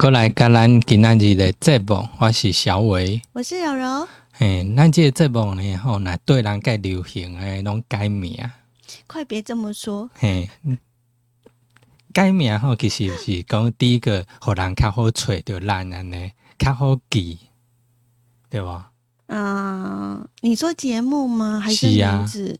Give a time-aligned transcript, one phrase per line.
[0.00, 3.20] 过来甲咱今仔日的节目，我是小伟。
[3.34, 4.08] 我是柔柔。
[4.32, 8.34] 嘿，咱这个节目呢，吼，那对人介流行诶，拢改名。
[9.06, 10.08] 快别这么说。
[10.14, 10.48] 嘿，
[12.14, 17.38] 改名吼，其实是讲第一个，互人较好找着咱安尼，较好记，
[18.48, 18.92] 对吧？
[19.26, 21.60] 嗯，你说节目吗？
[21.60, 22.58] 还是名字？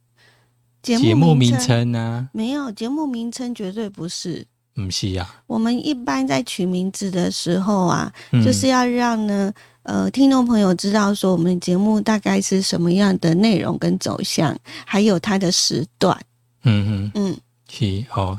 [0.82, 2.28] 节目名称呢？
[2.34, 4.46] 没有，节目名称绝对不是。
[4.74, 5.28] 不是呀。
[5.46, 8.12] 我们一般在取名字的时候啊，
[8.44, 9.52] 就是要让呢，
[9.82, 16.18] 呃，听众朋友知道说我们节目大概是什么样的内容跟走向，还有它的时段。
[16.62, 17.36] 嗯嗯嗯，
[17.68, 18.38] 是哦。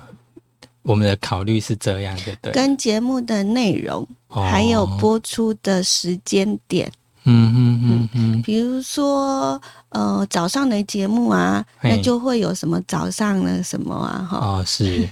[0.83, 2.51] 我们的考虑是这样的，对。
[2.53, 6.91] 跟节目的内容，还有播出的时间点。
[7.25, 8.41] 嗯嗯嗯嗯。
[8.41, 14.37] 比如说，呃，早上的节目啊，那就会有什么早上的什么啊，哈。
[14.39, 15.07] 哦，是。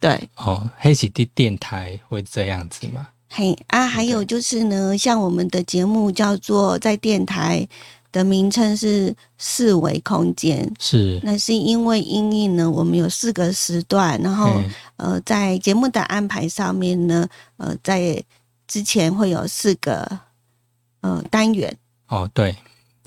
[0.00, 0.28] 对。
[0.36, 3.06] 哦，黑喜的电台会这样子吗？
[3.28, 7.68] 嘿啊，还有就是呢，像我们的节目叫做在电台
[8.10, 11.20] 的名称是四维空间，是。
[11.22, 14.60] 那是因为音译呢，我们有四个时段，然后
[14.96, 17.28] 呃，在节目的安排上面呢，
[17.58, 18.20] 呃，在
[18.66, 20.18] 之前会有四个
[21.02, 21.76] 呃单元。
[22.08, 22.56] 哦，对，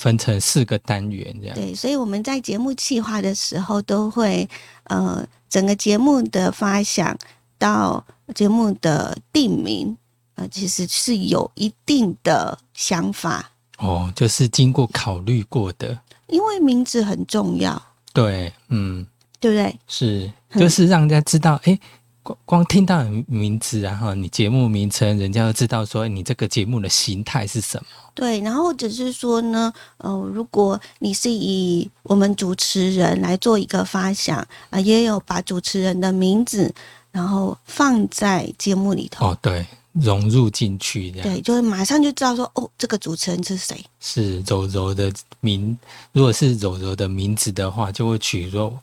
[0.03, 4.47] 分成四个单元这样，对，所以我们在节目企划的时候都会
[4.83, 5.25] 呃。
[5.53, 7.15] 整个节目的发想
[7.59, 9.95] 到节目的定名，
[10.33, 15.95] 呃，其实是有一定的想法哦，就是经过考虑过的。
[16.25, 17.79] 因为名字很重要，
[18.11, 19.05] 对，嗯，
[19.39, 19.79] 对不对？
[19.87, 21.79] 是，就是让人家知道，哎。
[22.23, 27.85] 光光听到你名字，然后你节目名称，人家就知道说你这个节目的形态是什么。
[28.15, 34.37] 对，然后或者是说呢，呃，如果你是以我们主持人来做一个发想
[34.69, 36.73] 啊，也有把主持人的名字，
[37.11, 39.27] 然后放在节目里头。
[39.27, 41.27] 哦，对，融入进去这样。
[41.27, 43.83] 对，就是马上就知道说，哦，这个主持人是谁？
[43.99, 45.77] 是柔柔的名，
[46.13, 48.73] 如果是柔柔的名字的话，就会取说。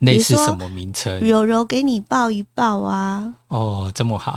[0.00, 1.20] 类似什么名称？
[1.20, 3.32] 柔柔给你抱一抱啊！
[3.48, 4.36] 哦，这么好。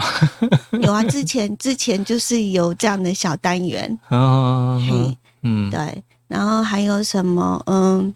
[0.81, 3.97] 有啊，之前 之前就是有这样的小单元。
[4.09, 6.03] 嗯嗯，对。
[6.28, 7.62] 然后还有什么？
[7.66, 8.13] 嗯，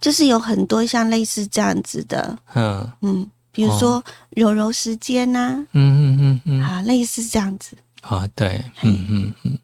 [0.00, 2.38] 就是有很多像类似这样子的。
[2.54, 5.54] 嗯嗯，比如说柔柔时间呐。
[5.72, 6.62] 嗯嗯嗯嗯。
[6.62, 7.76] 啊，类似这样子。
[8.02, 8.64] 啊，对。
[8.82, 9.58] 嗯嗯嗯。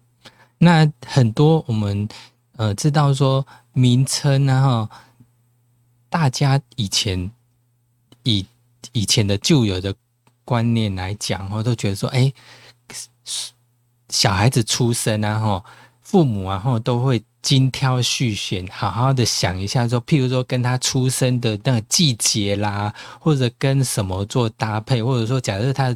[0.59, 2.09] 那很多我们
[2.57, 4.89] 呃知道说名称然后。
[6.17, 7.31] 大家以前
[8.23, 8.47] 以
[8.93, 9.95] 以前的旧有的
[10.47, 12.33] 观念来讲，哈，都觉得说，哎，
[14.09, 15.65] 小孩子出生啊，哈，
[16.01, 25.95] 父母啊，哈，都会精挑细选，好好的想一下，说，譬如说跟他出生的那个季节啦，或者跟什么做搭配，或者说，假设他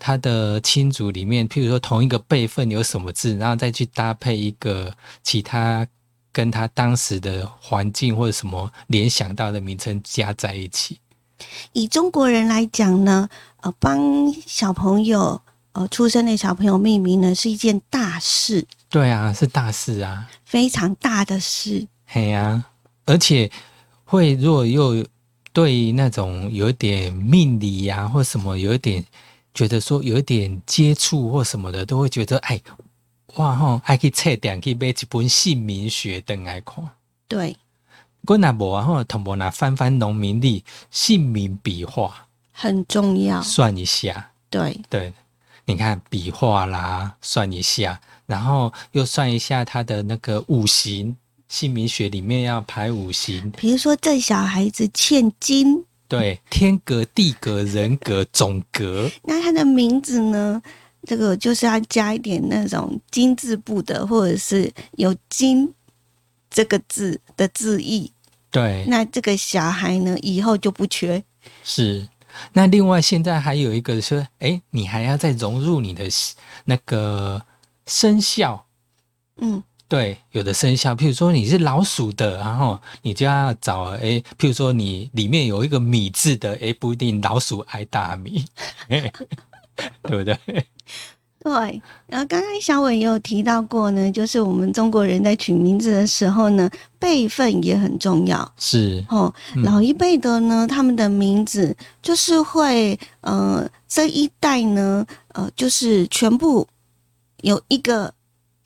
[0.00, 4.92] 他的亲族里面，譬如说同一个辈分有什么字，然后再去搭配一个
[5.22, 5.86] 其他。
[6.34, 10.98] 跟他当时的环境或者什么联想到的名称加在一起。
[11.72, 13.28] 以中国人来讲呢，
[13.60, 14.00] 呃，帮
[14.44, 15.40] 小朋友
[15.72, 18.66] 呃出生的小朋友命名呢是一件大事。
[18.88, 21.86] 对啊，是大事啊，非常大的事。
[22.06, 22.64] 嘿呀，
[23.06, 23.48] 而且
[24.04, 25.06] 会如果又
[25.52, 29.04] 对那种有点命理呀或什么有一点
[29.52, 32.60] 觉得说有一点接触或什么的，都会觉得哎。
[33.36, 36.88] 哇吼，还可以册店去买一本姓名学等来看。
[37.26, 37.56] 对，
[38.26, 44.30] 我那无啊吼，同步那翻翻农民历姓名笔画很重要，算一下。
[44.48, 45.12] 对对，
[45.64, 51.16] 你看笔画啦，算一下，然后又算一下他的那个五行，
[51.48, 53.50] 姓名学里面要排五行。
[53.52, 59.10] 比如说这小孩子欠金，对，天格、地格、人格、总格。
[59.24, 60.62] 那他的名字呢？
[61.06, 65.72] 这个就是要加一点那种金字部的，或者是有“金”
[66.50, 68.10] 这个字的字义。
[68.50, 71.22] 对，那这个小孩呢，以后就不缺。
[71.62, 72.08] 是，
[72.52, 76.08] 那另外现在还有一个说，哎，你还要再融入你的
[76.64, 77.42] 那个
[77.86, 78.66] 生肖。
[79.36, 88.44] 嗯，对，有的生肖，譬如说你是老鼠的，然后你就要找哎，譬如说你里面有一个米字的，哎，不一定老鼠爱大米。
[90.02, 90.38] 对不对？
[91.44, 91.52] 对。
[92.06, 98.50] 然后刚刚小伟也有提到过呢，就是我们中国人在取名字的时候呢，辈分也很重要。
[98.56, 99.32] 是哦，
[99.62, 105.04] 老一辈的呢，他们的名字就是会，呃，这一代呢，
[105.34, 106.66] 呃，就是全部
[107.42, 108.12] 有一个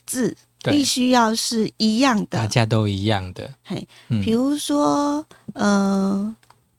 [0.07, 3.53] 字，必须要是一样的，大家都一样的。
[3.65, 3.89] 嘿，
[4.23, 6.33] 比如说，呃，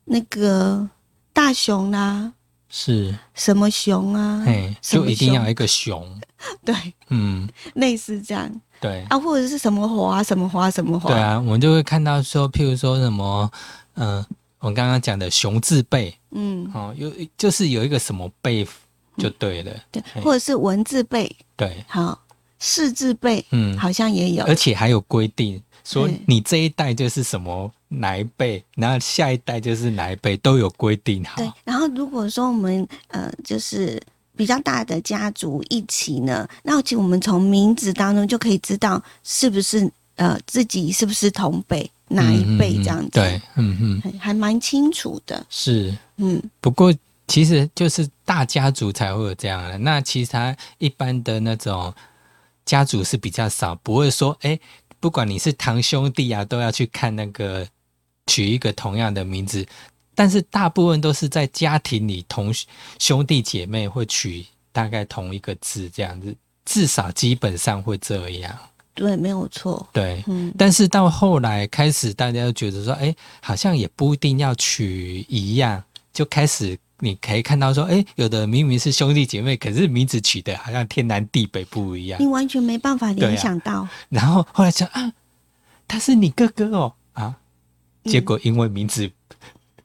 [0.06, 0.90] 那个
[1.34, 2.32] 大雄啦。
[2.70, 4.44] 是什么熊啊？
[4.48, 6.08] 哎，就一定要一个熊。
[6.64, 6.76] 对，
[7.10, 8.50] 嗯，类似这样。
[8.80, 11.10] 对啊，或者是什么花，什么花，什么花。
[11.10, 13.52] 对啊，我们就会看到说，譬如说什么，
[13.96, 14.26] 嗯，
[14.60, 18.66] 我刚刚讲的熊字辈，嗯，哦，有就是有一个什么辈
[19.18, 19.76] 就对了。
[19.92, 21.30] 对，或者是文字辈。
[21.58, 22.18] 对，好，
[22.60, 25.62] 四字辈，嗯，好像也有，而且还有规定。
[25.84, 31.38] 说你这一代就是什么哪一辈，然后下一代就是哪一辈，都有规定好。
[31.38, 34.02] 对，然后如果说我们呃就是
[34.36, 43.10] 比较大的家族一起呢，那其实我们从名字当中就可以知道是不是呃自己是不是同辈哪一辈这样子。
[43.14, 45.46] 对，嗯嗯，还蛮清楚的。
[45.50, 46.94] 是，嗯，不过
[47.28, 51.94] 其实就是大家族才会有这样的，那其他一般的那种
[52.66, 54.60] 家族是比较少，不会说哎。
[55.02, 57.66] 不管你是堂兄弟啊，都要去看那个
[58.30, 59.66] 取一个同样的名字，
[60.14, 62.54] 但是大部分都是在家庭里同
[63.00, 68.56] 兄弟姐妹会取大概同一个字这样子，至少基本上会这样。
[68.94, 69.88] 对，没有错。
[69.92, 70.54] 对，嗯。
[70.58, 75.84] 但是到后来开始，大家都觉得说，哎，好像也不一定要取一样，
[76.14, 76.78] 就开始。
[77.02, 82.22] 你可以看到说，哎，有的明明是兄弟姐妹，可是名字取的好像天南地北不一样。
[82.22, 83.88] 你完全没办法联想到。
[84.10, 85.10] 然后后来想啊，
[85.88, 86.99] 他是你哥哥哦啊，
[88.06, 89.10] 结果因为名字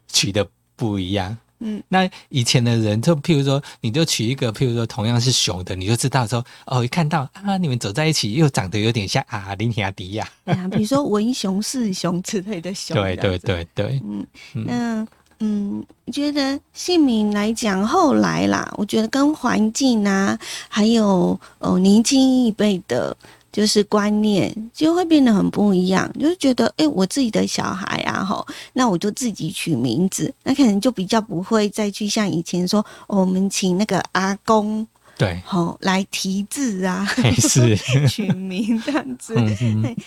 [0.08, 0.46] 取的
[0.76, 1.36] 不一样。
[1.60, 10.28] 嗯，那以前的人就譬如说，你就取一个譬如说同样是熊的，你就知道说，哦，一看到啊，你们走在一起又长得有点像啊，林亚迪亚。
[10.44, 12.94] 啊，比如说文雄、四雄之类的熊。
[13.00, 14.02] 对对对对。
[14.04, 14.26] 嗯，
[14.66, 15.06] 那。
[15.40, 20.38] 嗯，觉得姓名来讲，后来啦，我觉得跟环境啊，
[20.68, 23.14] 还有哦年轻一辈的，
[23.54, 26.12] 就是观念就会变得很不一样。
[26.18, 34.84] 就是觉得，哎，我自己的小孩啊，吼，那我就自己取名字，那可能就比较不会再去像以前说，我们请那个阿公。
[35.16, 37.06] 对，好来题字啊，
[37.38, 37.76] 是
[38.10, 39.32] 取名这样子。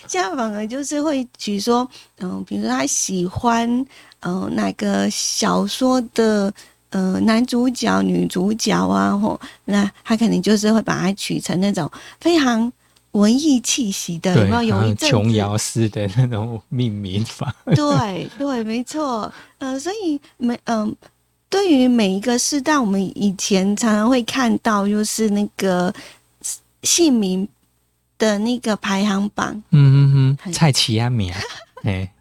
[0.06, 3.66] 现在反而就是会取说，嗯，比如说他喜欢，
[4.20, 6.52] 嗯，哪个小说的，
[6.90, 11.90] 呃，男主角、女主角啊，吼，那他肯定就是会把它取成那种
[12.20, 12.70] 非常
[13.12, 14.82] 文艺气息的，有没有？
[14.82, 17.54] 有一阵琼瑶式的那种命名法。
[17.74, 19.32] 对对，没错。
[19.58, 20.94] 呃，所以每，嗯。
[21.50, 25.90] 对于每一个世代，我们以前常常会看到，就是那个
[26.82, 27.48] 姓名
[28.18, 29.54] 的那个排行榜。
[29.70, 31.40] 嗯嗯嗯，蔡奇安米啊，
[31.84, 32.12] 哎，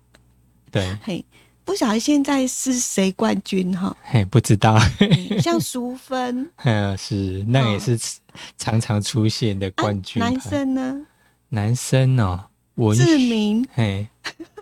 [0.71, 1.25] 对，嘿，
[1.67, 3.93] 不晓得现在是谁冠军哈？
[4.01, 4.79] 嘿，不知道。
[5.41, 7.99] 像淑芬， 嗯，是，那也是
[8.57, 10.17] 常常出现的冠军。
[10.17, 11.05] 男生呢？
[11.49, 14.07] 男生哦，文志明，嘿。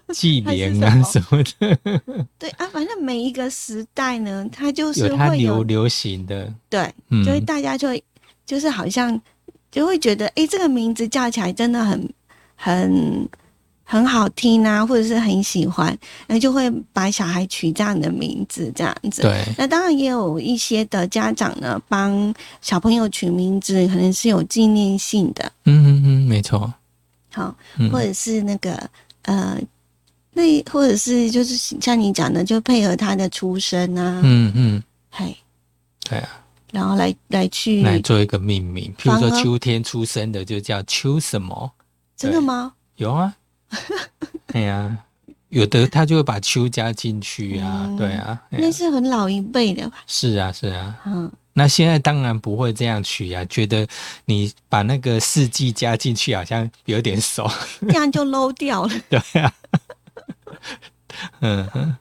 [0.10, 1.80] 纪年啊什么的，
[2.38, 6.94] 对啊，反正每一个时代呢，它就是会有它流流行的，对，
[7.24, 8.04] 所以大家就会
[8.46, 9.20] 就是好像
[9.72, 12.08] 就会觉得，哎，这个名字叫起来真的很
[12.56, 13.28] 很
[13.86, 15.98] 很好听啊，或者是很喜欢，
[16.28, 19.22] 那就会把小孩取这样的名字，这样子。
[19.22, 25.50] 对，那当然也有一些的家长呢，帮小朋友取名字，可能是有纪念性的。
[25.64, 26.74] 嗯嗯嗯，没错。
[27.32, 27.56] 好，
[27.92, 28.90] 或者是那个
[29.22, 29.58] 呃。
[30.38, 35.34] 那或者是就是像你讲的，就配合他的出生啊，嗯嗯，嘿，
[36.10, 36.30] 对啊，
[36.74, 41.72] 然后来来去来做一个命名，譬如说秋天出生的就叫秋什么？
[42.18, 42.74] 真的吗？
[42.98, 43.34] 有啊，
[44.48, 44.98] 对 呀，
[45.50, 49.88] 有的他就会把秋加进去啊，对啊，那是很老一辈的。
[49.90, 49.98] 吧？
[50.08, 53.88] 是啊，是啊，嗯，那现在当然不会这样取啊，觉得
[54.26, 57.50] 你把那个四季加进去好像有点熟，
[57.88, 59.54] 这样就 low 掉了， 对啊。
[61.40, 61.96] 嗯哼，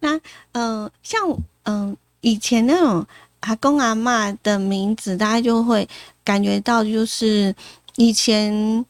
[0.00, 0.18] 那
[0.52, 1.20] 呃，像
[1.64, 3.06] 嗯以前那种
[3.40, 5.86] 阿公阿妈的名字，大家就会
[6.24, 7.54] 感觉到，就是
[7.96, 8.84] 以前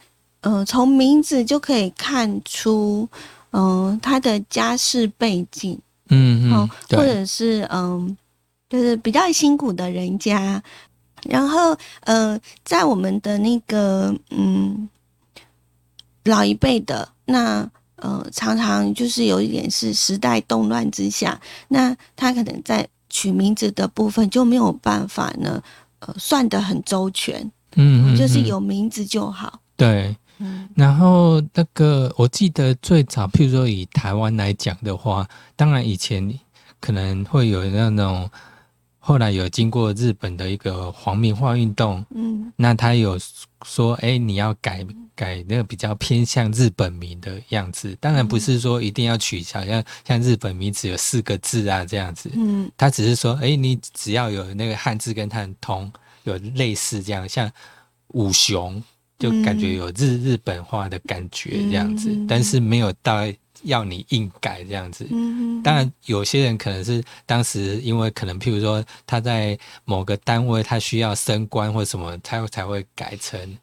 [0.44, 3.08] 呃从名字就可以看出，
[3.50, 8.16] 嗯他的家世背景，嗯嗯，或者是嗯
[8.68, 10.62] 就是比较辛苦的人家，
[11.24, 14.88] 然后呃在我们的那个嗯
[16.24, 17.68] 老一辈的那。
[17.96, 25.62] 呃，常常就是有一点是时代动乱之下，那他可能在取名字的部分就没有办法呢，
[26.00, 29.60] 呃，算得很周全，嗯，就是有名字就好。
[29.76, 36.38] 对，嗯，然后那个我记得最早，譬如说以台湾来讲的话，当然以前
[36.80, 38.28] 可能会有那种
[38.98, 43.18] 后来有经过日本的一个皇民化运动，嗯，那他有
[43.64, 47.96] 说，哎，你要改改那个比较偏向日本名的样子。
[48.00, 55.92] 当然不是说一定要取消像像日本名只有四个字啊这样子，嗯，他只是说，哎，你只要有那个汉字跟它通，
[56.24, 57.50] 有类似这样，像
[58.08, 58.82] 五雄，
[59.18, 63.20] 就感觉有日日本化的感觉这样子，但是没有到。
[63.62, 65.08] 要你硬改这样子，
[65.62, 73.56] 当然有些人可能是当时因为可能譬如说他在某个单位他需要升官或什么，他才会改成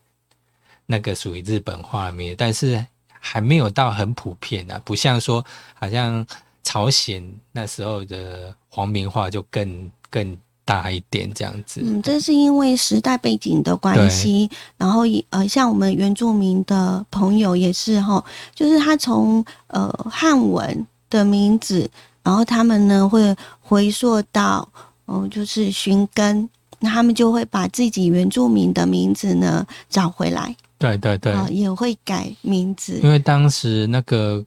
[0.87, 6.25] 那个属于日本化面，但是还没有到很普遍啊，不像说好像
[6.63, 10.35] 朝鲜那时候的皇民化就更更。
[10.71, 18.23] 大一点这样子，嗯，这是因为时代背景的关系，然后呃，像我们原住民的朋友也是哈，
[18.55, 21.89] 就是他从呃汉文的名字，
[22.23, 24.65] 然后他们呢会回溯到
[25.07, 26.47] 嗯，就是寻根，
[26.79, 34.45] 那他们就会把自己原住民的名字呢找回来，对对对，也会改名字，因为当时那个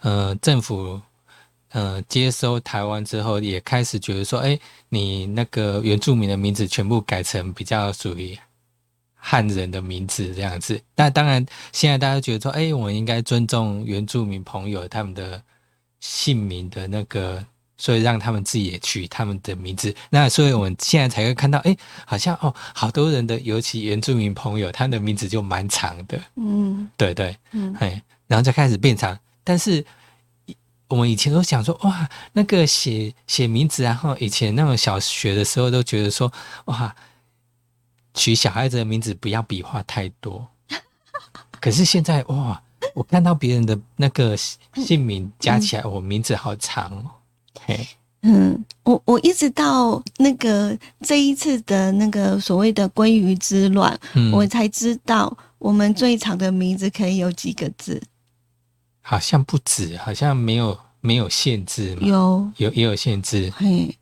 [0.00, 0.98] 呃政府。
[1.72, 4.58] 呃，接收台湾之后，也开始觉得说，哎，
[4.88, 8.36] 你那个原住民的名字全部改成比较属于
[9.14, 10.80] 汉人的名字这样子。
[10.96, 15.40] 那当然，现在大家觉得说，哎，我们应该尊重原住民朋友他们的
[16.00, 17.44] 姓名的那个，
[17.78, 19.94] 所以让他们自己也取他们的名字。
[20.10, 26.20] 那所以我们现在才会看到，哎，好像哦，好多人的，尤其原住民朋友，他的名字就蛮长的。
[26.34, 29.86] 嗯，对对，嗯，哎，然后就开始变长，但是。
[30.90, 36.30] 我们以前都想说，哇，那个写写名字，然后以前那种小学的时候都觉得说，
[36.64, 36.94] 哇，
[38.12, 40.44] 取小孩子的名字不要笔画太多。
[41.60, 42.60] 可是现在，哇，
[42.92, 47.04] 我看到别人的那个姓名加起来，我名字好长哦。
[47.64, 47.86] 嘿，
[48.22, 53.96] 嗯，我我一直到那个这一次的那个所谓的鲑鱼之乱，
[54.32, 58.02] 我才知道我们最长的名字可以有几个字。
[59.02, 62.48] 好像不止，好像没有没有限制，有。
[62.56, 63.96] 有也有限制，嘿，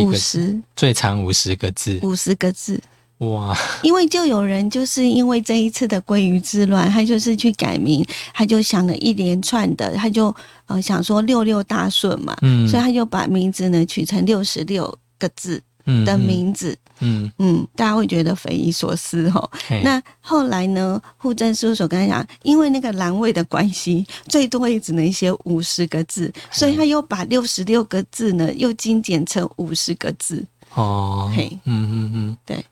[0.00, 0.60] 五十。
[0.74, 2.80] 最长五十个字，五十个字，
[3.18, 3.56] 哇！
[3.82, 8.04] 因为就有人就是因为这一次的鲑鱼之乱，他就是去改名，
[8.34, 10.34] 他就想了一连串的，他就
[10.66, 15.62] 呃想说六六大顺嘛，嗯，所以他就把名字呢取成六十六个字。
[16.04, 19.50] 的名字，嗯嗯，大家会觉得匪夷所思哦。
[19.82, 21.00] 那后来呢？
[21.16, 30.44] 户政事务所跟他讲，因为那个栏位的关系，最多也只能写五十个字，所以他又把六十六个字呢，又精简成五十个字。
[30.74, 32.64] 哦，嘿，嗯嗯嗯，对。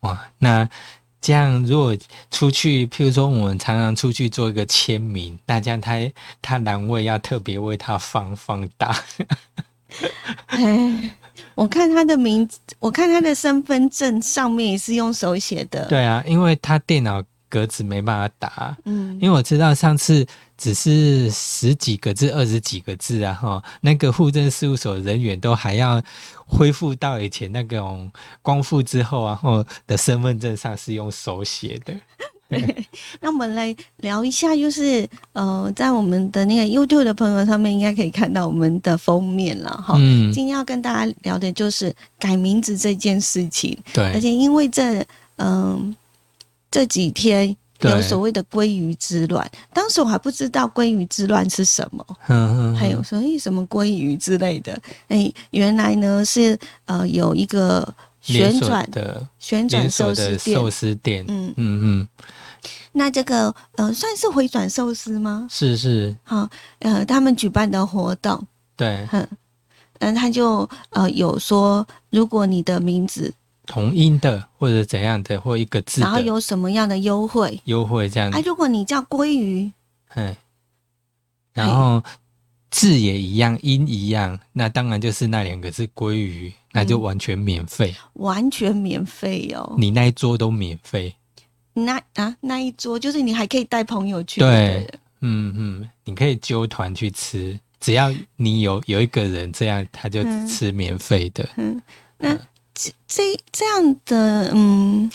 [0.00, 0.68] 哇，那
[1.20, 1.96] 这样如果
[2.30, 5.98] 出去，譬如说我们常常出去做一个签名，那这样他
[6.40, 8.96] 他栏位要特别为他放放大。
[10.46, 11.14] 哎。
[11.54, 15.86] 我看他的名字，我看他的身份证上面也是用手写的。
[15.88, 18.76] 对啊，因为他电脑格子没办法打。
[18.84, 26.02] 嗯，因为我知道上次只是十几个字、二十几个字啊，哈，那个户政事务所人员都还要
[26.46, 31.94] 恢复到以前那种光复之后啊，后的身份证上是用手写的。
[33.20, 39.94] 那我们来聊一下，就是呃，在我们的那个 YouTube 的朋友上面，应该可以看到我们的封面了哈。
[39.98, 40.32] 嗯。
[40.32, 43.78] 今天要跟大家聊的就是改名字这件事情。
[43.92, 44.04] 对。
[44.12, 45.04] 而且因为这
[45.36, 45.94] 嗯
[46.70, 52.04] 这几天有所谓的鲑鱼之乱，当时我还不知道鲑鱼之乱是什么。
[52.28, 52.76] 嗯嗯。
[52.76, 54.78] 还有所以什么鲑鱼之类的，
[55.08, 60.56] 哎，原来呢是呃有一个旋转的旋转寿司店。
[60.56, 61.24] 寿司店。
[61.28, 62.08] 嗯嗯嗯。
[62.92, 65.46] 那这个呃，算是回转寿司吗？
[65.48, 66.48] 是是，好，
[66.80, 68.44] 呃，他们举办的活动，
[68.76, 69.28] 对，嗯，
[70.00, 73.32] 嗯，他就呃有说，如果你的名字
[73.64, 77.60] 同音的或者怎样的或一个字，然后有什么样的优惠？
[77.64, 79.70] 优惠这样，哎，如果你叫鲑鱼，
[80.16, 80.36] 嗯，
[81.52, 82.02] 然后
[82.72, 91.14] 字也一样，音一样，那当然就是那两个字鲑鱼，那就完全免费，完全免费哦，你那一桌都免费。
[91.72, 94.40] 那啊，那一桌就是你还可以带朋友去。
[94.40, 94.88] 对，
[95.20, 101.48] 嗯嗯，你可以揪团去吃，只要你有有一个人这样，他就吃免费的。
[101.56, 101.80] 嗯，
[102.18, 102.36] 那
[102.74, 105.10] 这这这样的，嗯，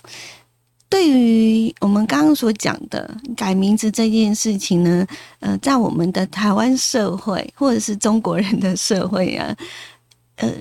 [0.90, 5.06] 对于我们刚刚所讲的改名字这件事情呢，
[5.40, 9.56] 呃，在我们的台湾社会或者是中国人的社会啊，
[10.36, 10.52] 呃。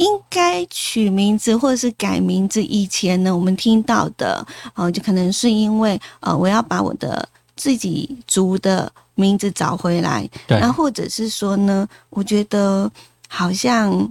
[0.00, 12.90] 应该取名字或者是改名字以前呢，我们听到的，哦，就可能是因为，呃，我要把我的自己族的名字找回来，对，那或者是说呢，我觉得
[13.28, 14.10] 好像，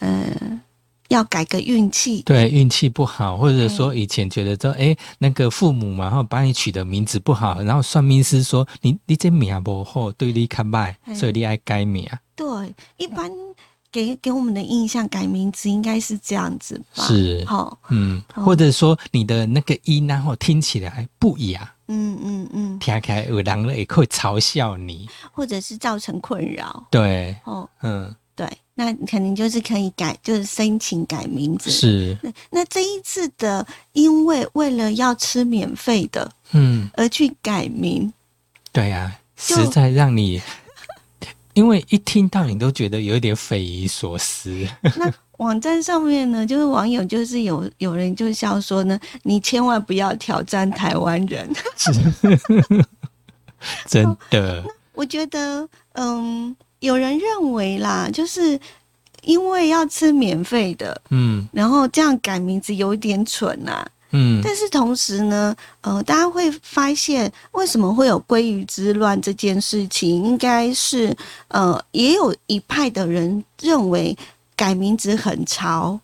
[0.00, 0.60] 呃，
[1.08, 12.06] 要改个运气，对运气不好，或者说以前觉得说，哎，那个父母嘛，然后把你取的名字不好，然后算命师说你你这名不好，对你看败，所以你爱改名。
[12.36, 12.46] 对，
[12.98, 13.30] 一般
[13.92, 17.04] 给给我们的印象改名字应该是这样子吧？
[17.04, 26.86] 是，好，嗯，或者说你的那个音然后听起来不雅，嗯嗯嗯，听起来有人也会嘲笑你，或者是造成困扰。
[26.90, 28.14] 对，哦，嗯。
[28.36, 31.70] 对，那肯定就是可以改，就是申请改名字。
[31.70, 38.10] 是，那那这一次的，因为为了要吃免费的，嗯，而去改名。
[38.72, 40.40] 对呀，实在让你，
[41.60, 44.66] 因为一听到你都觉得有一点匪夷所思。
[44.96, 51.46] 那网站上面呢， 就是网友就是有有人就笑说呢，你千万不要挑战台湾人。
[53.86, 54.64] 真的，
[54.94, 56.56] 我觉得，嗯。
[56.80, 58.58] 有人认为啦，就是
[59.20, 64.40] 因为要吃免费的，嗯，然后这样改名字有点蠢呐，嗯。
[64.42, 71.16] 但是同时呢，呃，大家会发现为什么会有鲑鱼之乱这件事情，应该是
[71.48, 74.16] 呃，也有一派的人认为
[74.56, 75.98] 改名字很潮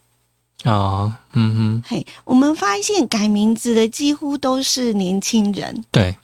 [0.65, 1.83] 啊，嗯哼。
[1.87, 6.17] 嘿，我们发现改名字的几乎都是年轻人，对。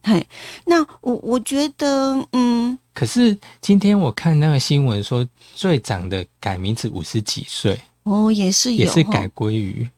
[0.00, 0.26] 嘿，
[0.64, 2.78] 那我我觉得，嗯。
[2.94, 9.88] 可是今天我看那个新闻说，最长的改名字五十几岁哦，也是也是改鲑鱼。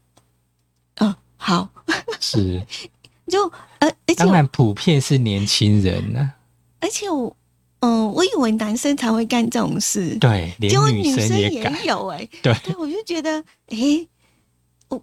[1.40, 1.68] 嗯，好，
[2.20, 2.62] 是。
[3.26, 6.32] 就呃，当然普遍是年轻人呢。
[6.80, 7.34] 而且我
[7.80, 14.06] 嗯，我以为男生才会干这种事，对，连女生也有 哎，对，对我就觉得哎，
[14.88, 15.02] 我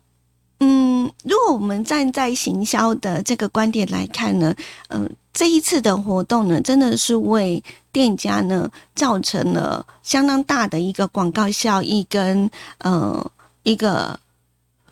[0.60, 4.56] 嗯，如果我们站在行销的这个观点来看呢，
[4.90, 5.10] 嗯。
[5.34, 14.20] 这一次的活动呢，真的是为店家呢造成了相当大的一个广告效益跟呃一个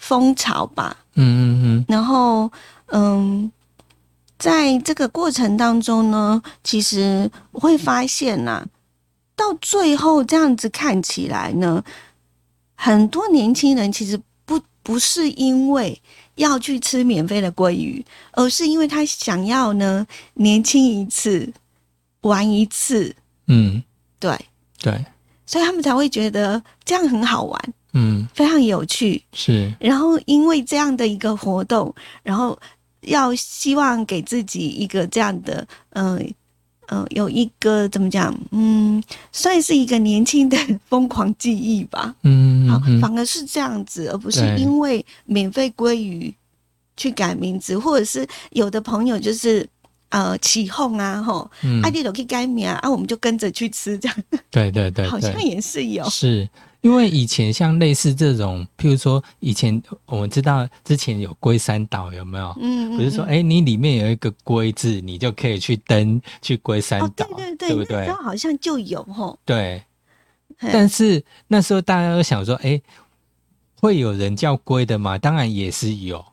[0.08, 0.96] 风潮吧。
[1.16, 1.86] 嗯嗯嗯。
[1.88, 2.52] 然后
[2.88, 3.52] 嗯，
[4.38, 8.64] 在这个过程当中呢，其实我会发现呐，
[9.36, 11.84] 到最后这样子看起来呢，
[12.76, 16.00] 很多年轻人其实不不是因为。
[16.36, 21.50] 要去吃免费的鲑鱼，而是因为他想要呢年轻一次，
[22.24, 23.16] 玩一次，
[23.48, 23.82] 嗯，
[24.20, 24.38] 对
[24.82, 25.06] 对，
[25.46, 29.74] 所以他们才会觉得这样很好玩，嗯，非常有趣，是。
[29.80, 32.56] 然后因为这样的一个活动，然后
[33.02, 36.34] 要希望给自己一个这样的，嗯。
[36.90, 38.32] 嗯，有一个怎么讲？
[38.52, 40.56] 嗯，算是一个年轻的
[40.88, 42.14] 疯狂记忆吧。
[42.22, 46.32] 嗯，好，反而是这样子，而不是因为免费鲑鱼
[46.96, 49.68] 去改名字，或者是有的朋友就是
[50.10, 51.50] 呃起哄啊，吼，
[51.82, 54.16] 阿弟都可以改名啊，我们就跟着去吃这样。
[54.52, 56.48] 对对对，好像也是有是。
[56.86, 62.56] 因为以前像类似这种，譬如说以前我们知道之前有龟山岛有没有？
[62.62, 68.08] 嗯，不是说哎，你里面有一个龟字，你就可以去登去龟山岛，对对对，对不对？
[68.12, 69.40] 好像就有吼。
[69.44, 69.84] 对，
[70.60, 72.80] 但是那时候大家都想说，哎，
[73.82, 75.18] 会有人叫龟的吗？
[75.18, 76.24] 当然也是有。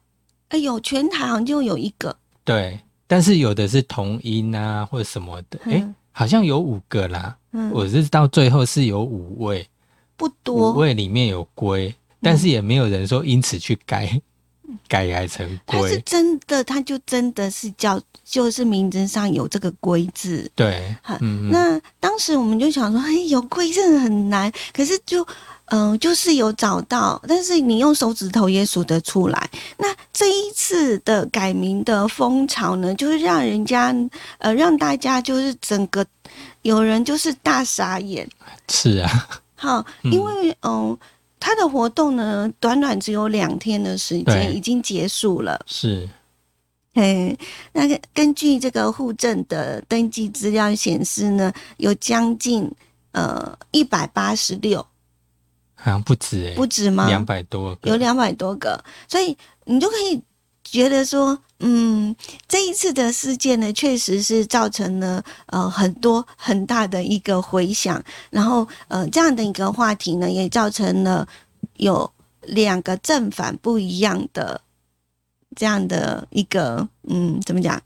[0.48, 2.14] 哎有，全台好像就有一个。
[2.44, 5.58] 对，但是有的是同音啊，或者什么的。
[5.64, 7.34] 哎，好像有五个啦。
[7.52, 9.66] 嗯，我是到最后是有五位。
[10.22, 14.08] 不多，味里面有龟，但是也没有人说因此去改
[14.86, 15.80] 改改成龟。
[15.80, 20.48] 它是真的，它就真的是叫，就是名字上有这个“龟”字。
[20.54, 20.94] 对，
[21.50, 25.26] 那当时我们就想说，哎，有龟真的很难，可是就
[25.66, 29.50] 嗯，就是有找到，但是你用手指头也数得出来。
[29.78, 33.92] 那这一次的改名的风潮呢，就是让人家
[34.38, 36.06] 呃，让大家就是整个
[36.62, 38.28] 有人就是大傻眼。
[38.68, 39.28] 是啊。
[39.62, 40.98] 好，因为嗯，
[41.38, 45.60] 他的活动呢，短短只有两天的时间，已经结束了。
[45.68, 46.08] 是，
[46.94, 47.36] 哎，
[47.72, 52.68] 那个根据这个户政的登记资料显示呢，有将近
[53.12, 54.84] 呃一百八十六，
[55.76, 57.06] 好像不止哎，不止吗？
[57.06, 60.20] 两百多个，有两百多个，所以你就可以。
[60.72, 62.16] 觉得说，嗯，
[62.48, 71.28] 这一次的事件呢，确实是造成了呃很多很大的一个回响，然后呃这样的一个话题呢，也造成了
[71.76, 74.62] 有两个正反不一样的
[75.54, 77.78] 这样的一个嗯怎么讲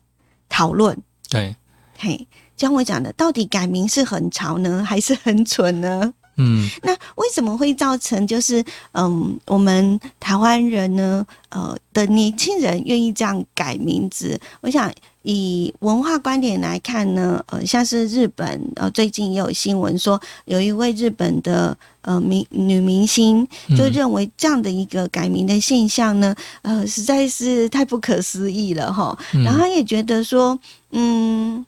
[0.49, 0.96] 讨论？
[1.29, 1.57] 对，
[1.99, 6.14] 嘿，像我讲的，到底改名是很潮呢，还是很蠢呢？
[6.37, 14.38] 嗯，那为什么会造成就是嗯，我们台湾人呢，呃的年轻人愿意这样改名字？
[14.61, 23.46] 我想以文化观点来看呢，呃，像是日本，呃，最近也有新闻说，有一位日本的呃明女明星
[23.77, 29.18] 就认为这样的一个改名的现象呢，呃，实在是太不可思议了哈。
[29.44, 30.57] 然后也觉得说，
[30.92, 31.64] 嗯，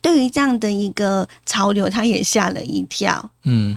[0.00, 3.30] 对于这样的一个潮流，他也吓了一跳。
[3.44, 3.76] 嗯。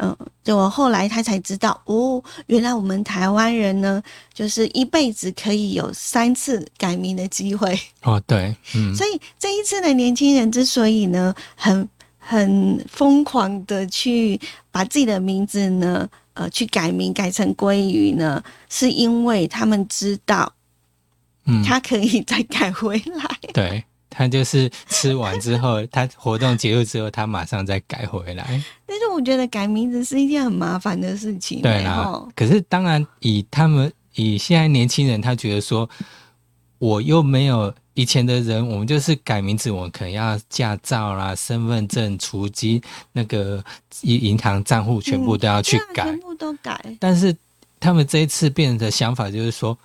[0.00, 4.00] 嗯，就我后来他才知道哦，原来我们台湾人呢，
[4.32, 8.22] 就是一辈子可以有三次改名的机会哦。
[8.24, 20.52] 对，嗯，所以这一次的年轻人之所以呢，很很疯狂的去把自己的名字呢，呃，去改名改成鲑鱼呢，是因为他们知道，
[21.46, 23.36] 嗯，他可以再改回来。
[23.52, 23.84] 对。
[24.10, 28.44] 他就是吃完之后，他活动结束之后，他马上再改回来。
[28.86, 31.60] 但是我觉得改名字是一件很麻烦的事情。
[31.60, 35.88] 对啦，可是当然以他们以现在年轻人，他觉得说，
[36.78, 42.80] 我又没有以前的人，我们就是改名字，我们可能要驾照啦、身份证、储金
[43.12, 43.62] 那个
[44.02, 46.82] 银银行账户全部都要去改，全部都改。
[46.98, 47.36] 但是
[47.78, 49.76] 他们这一次变的想法就是说。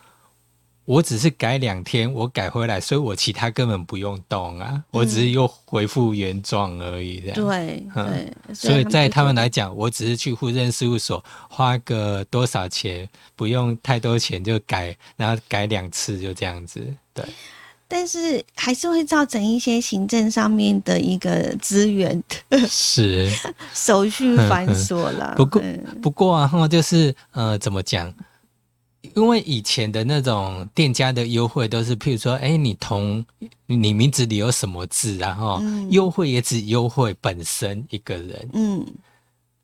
[0.86, 7.22] 我只是改两天，我改回来，所以我其他根本不用动啊，我只是又恢复原状而已。
[7.22, 16.86] 这样对，对，所以在他们来讲，我只是去户政事务所花个多少钱，不用太多钱就改，然后改两次就这样子。
[17.14, 17.24] 对，
[17.88, 22.22] 但是还是会造成一些行政上面的一个资源
[22.68, 23.32] 是
[23.74, 25.34] 手续繁琐了。
[25.38, 25.62] 不过
[26.02, 28.14] 不过啊，哈，就是呃，怎么讲？
[29.16, 33.26] 因为以前的那种店家的优惠都是，譬如说，哎，你同
[33.66, 38.50] 你名字里有什么字，然后优惠也只优惠本身一个人。
[38.54, 38.86] 嗯，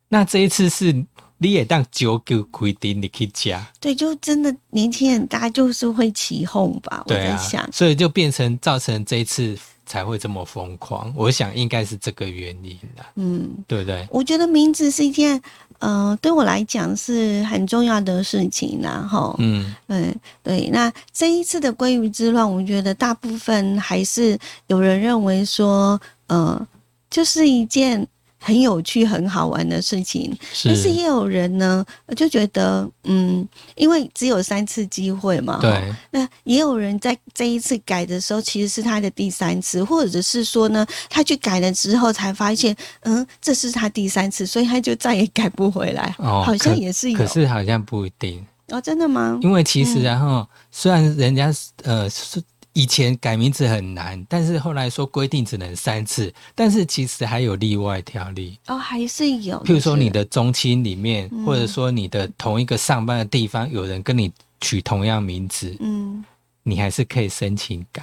[0.07, 0.93] 那这一次是
[1.37, 3.65] 你也当九九规定，你去加。
[3.79, 7.03] 对，就真的年轻人大家就是会起哄吧？
[7.07, 9.57] 我在想，所以就变成造成这一次。
[9.89, 14.07] 才会这么疯狂，我想应该是这个原因的，嗯，对不对？
[14.11, 15.41] 我觉得名字是一件，
[15.79, 20.69] 呃，对我来讲是很重要的事情，然后，嗯，对对。
[20.71, 26.67] 那这一次的鲑鱼之乱，我觉得大部分还是有人认为说，呃，
[27.09, 28.07] 就是一件。
[28.39, 35.93] 很有趣、很好玩的事情，但是也有人呢，就觉得，嗯，因为只有三次机会嘛，对。
[36.11, 46.15] 那也有人在这一次改的时候，其实是他的第三次，或者是说呢，他去改了之后才发现，嗯，这是他第三次，所以他就再也改不回来。
[46.17, 49.37] 哦，好像也是有，可是好像不一定哦，真的吗？
[49.41, 52.41] 因为其实，然后虽然人家呃是。
[52.79, 59.61] 以前改名字很难，但是后来说规定只能三次，但是其实还有例外条例哦，还是有。
[59.65, 66.23] 譬如说你的宗亲里面，或者说你的同一个上班的地方，有人跟你取同样名字，嗯，
[66.63, 68.01] 你还是可以申请改，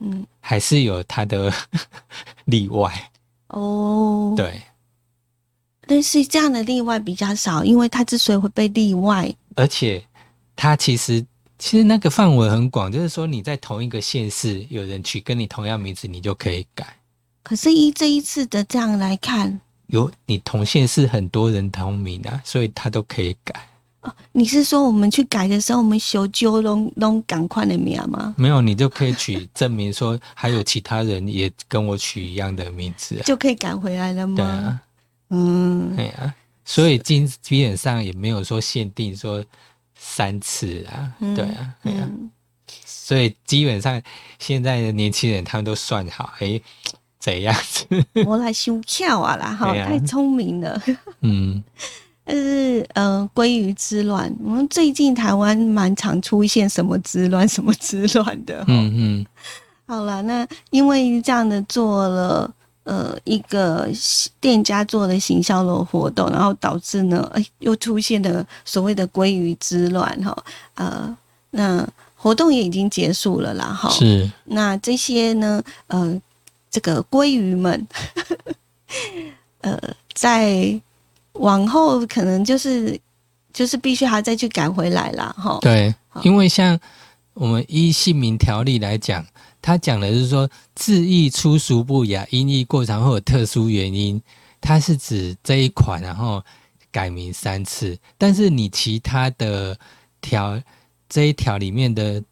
[0.00, 1.52] 嗯，还是有他的
[2.46, 2.92] 例外
[3.50, 4.34] 哦。
[4.36, 4.60] 对，
[5.86, 10.04] 但是这样的例外比较少，因为他之所以会被例外，而且
[10.56, 11.24] 他其实。
[11.56, 16.84] 其实那个范围很广，就是说你在同一个县市，有人取跟你同样名字，你就可以改。
[17.42, 23.54] 可是依这一次的这样来看，有你同县市很多人同名啊，所以他都可以改。
[24.00, 28.34] 哦，你是说我们去改的时候，我们修旧弄弄赶快的名吗？
[28.36, 34.36] 没有，你就可以取证明说还有其他人也跟我取一样的名字，就可以改回来了吗？
[34.36, 34.82] 对啊，
[35.30, 39.44] 嗯，对啊，所以基基本上也没有说限定说。
[40.06, 42.06] 三次啊，对啊，对啊，
[42.84, 44.00] 所以基本上
[44.38, 46.60] 现在的年轻人他们都算好，哎，
[47.18, 47.86] 怎样子？
[48.26, 50.80] 我来修票啊啦，哈，太聪明了。
[51.22, 51.64] 嗯，
[52.22, 58.62] 但是呃，鲑鱼之乱，我们最近台湾蛮常出现什么之乱，什么之乱的。
[58.68, 59.26] 嗯嗯，
[59.86, 62.52] 好了，那因为这样的做了。
[62.84, 63.88] 呃，一个
[64.40, 70.44] 店家做的行销的活动，然后导致呢，哎，又出现了所谓的鲑鱼之乱哈。
[70.74, 71.16] 呃，
[71.50, 73.88] 那活动也已经结束了啦，哈。
[73.88, 74.30] 是。
[74.44, 76.20] 那这些呢，呃，
[76.70, 77.88] 这个鲑鱼们，
[79.62, 79.80] 呃，
[80.12, 80.78] 在
[81.32, 83.00] 往后可能就是
[83.52, 85.58] 就是必须还要再去赶回来啦，哈。
[85.62, 86.78] 对，因为像
[87.32, 89.24] 我们依姓名条例来讲。
[89.64, 94.20] 他讲的是说字义粗俗不雅、音译过长或有特殊原因，
[94.60, 96.44] 它是指这一款，然后
[96.92, 97.98] 改名三次。
[98.18, 99.74] 但是你其他的
[100.20, 100.60] 条
[101.08, 102.22] 这一条里面的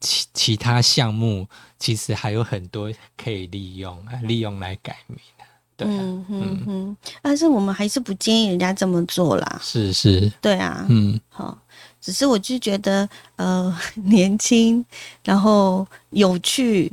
[0.00, 1.46] 其其他项目，
[1.78, 5.44] 其实还有很多可以利用啊，利用来改名的。
[5.76, 6.96] 对，嗯嗯嗯。
[7.22, 9.60] 但是我们还是不建议人家这么做啦。
[9.62, 10.28] 是是。
[10.40, 10.84] 对啊。
[10.88, 11.20] 嗯。
[11.28, 11.56] 好。
[12.04, 14.84] 只是我就觉得，呃， 年轻，
[15.24, 16.92] 然后有趣。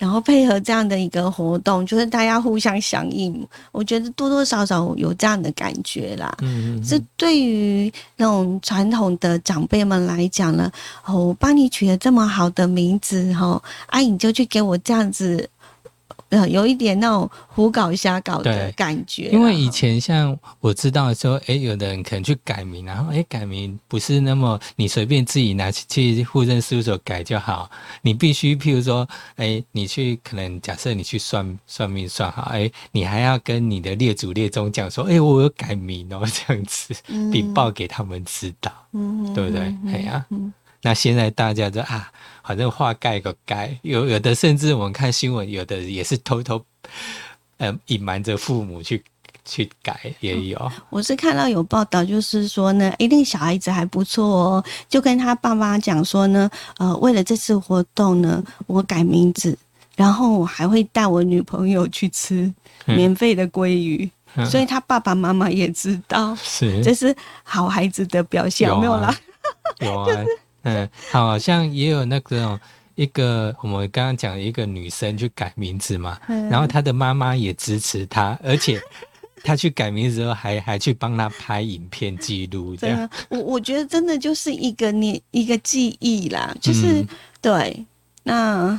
[0.00, 6.32] 然后配合这样的一个活动，就是大家互相响应，我觉得多多少少有这样的感觉啦。
[6.40, 6.82] 嗯嗯。
[6.84, 10.70] 这对于那种传统的长辈们来讲呢，
[11.04, 15.50] 哦，我帮你取了这么好的名字，哈，阿姨就去给我这样子。
[16.30, 19.30] 呃，有一点那种胡搞瞎搞的感觉。
[19.30, 27.70] 因为以前像我知道说，哎，有的人可能去改名，然后哎，改名不是那么你随便自己拿去去户政事务所改就好，
[28.02, 36.94] 你必须譬如说，哎，你去可能假设你去算算命算好，哎，你还要跟你的列祖列宗讲说，哎，我有改名哦，这样子
[37.32, 38.70] 禀报给他们知道，
[39.34, 39.74] 对不对？
[39.92, 40.26] 哎呀。
[40.82, 42.10] 那现在大家就啊，
[42.44, 46.64] 反正话盖个盖，有有的甚至我们看新闻，有的也是偷偷，
[47.56, 49.02] 呃，隐瞒着父母去
[49.44, 50.72] 去改，也有。
[50.88, 59.58] 我是看到有报道，就是说呢，一定小孩子还不错哦，就跟他爸妈讲说呢，呃，为了这次活动呢，我改名字，
[59.96, 62.52] 然后我还会带我女朋友去吃
[62.84, 64.08] 免费的鲑鱼，
[64.46, 66.82] 所以他爸爸妈妈也知道，是。
[66.84, 69.12] 这是好孩子的表现，没有啦，
[69.80, 70.06] 有啊。
[70.62, 72.58] 嗯，好像也有那个
[72.94, 76.18] 一个我们刚刚讲一个女生去改名字嘛，
[76.50, 78.80] 然后她的妈妈也支持她，而且
[79.44, 83.08] 她去改名字之后还还去帮她拍影片记录，这样。
[83.28, 87.06] 我我觉得真的就是一个你一个记忆啦，就是
[87.40, 87.84] 对。
[88.24, 88.78] 那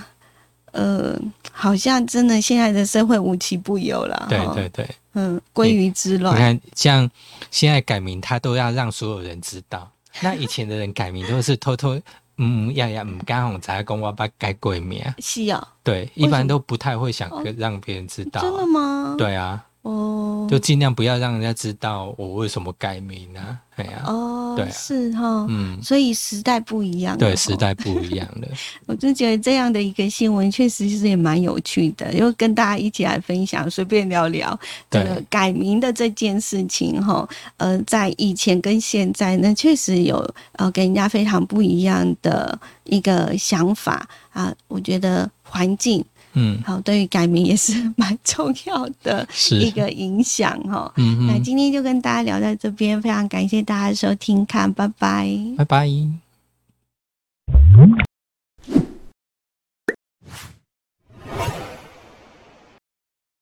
[0.72, 1.20] 呃，
[1.52, 6.36] 好像真的现在的社会无奇不有了，对对对，嗯，归于之乱。
[6.36, 7.10] 你看，像
[7.50, 9.92] 现在改名，他都要让所有人知道。
[10.24, 12.00] 那以前的人改名都是偷偷，
[12.38, 15.04] 嗯呀呀，唔敢红才讲我爸改鬼名。
[15.20, 18.42] 是啊，对，一般都不太会想让别人知道。
[18.42, 19.16] 真的吗？
[19.18, 19.66] 对啊。
[19.82, 23.58] 哦，就尽量不要让人家知道我为什么改名啊？
[23.78, 28.48] 哎呀，哦，对，是哈，嗯，所以时代不一样，对，时代不一样了。
[28.88, 34.60] 我就觉得这样的一个新闻，确实是也蛮有趣的，又跟大家一起来分享，随便聊聊
[34.92, 37.26] 这个改名的这件事情哈。
[37.56, 40.18] 呃，在以前跟现在，呢确实有
[40.54, 44.54] 呃给人家非常不一样的一个想法啊。
[44.68, 46.04] 我觉得环境。
[46.34, 46.62] 嗯。
[46.66, 50.92] 好对于改名也是 蛮重要的一个影响哈。
[50.98, 55.30] 嗯那今天就跟大家聊到这边非常感谢大家收听看拜拜。
[55.58, 55.90] 拜拜。